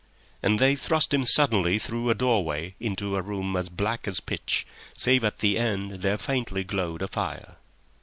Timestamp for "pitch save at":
4.19-5.41